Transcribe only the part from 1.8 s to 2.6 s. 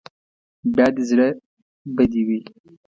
بدې وي.